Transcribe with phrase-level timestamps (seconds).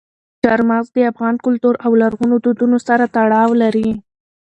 [0.43, 3.89] چار مغز د افغان کلتور او لرغونو دودونو سره تړاو لري.